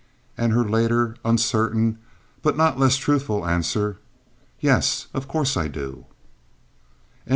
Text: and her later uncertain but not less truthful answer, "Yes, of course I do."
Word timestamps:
and 0.35 0.51
her 0.51 0.67
later 0.67 1.15
uncertain 1.23 1.99
but 2.41 2.57
not 2.57 2.79
less 2.79 2.97
truthful 2.97 3.45
answer, 3.45 3.99
"Yes, 4.59 5.05
of 5.13 5.27
course 5.27 5.55
I 5.55 5.67
do." 5.67 6.07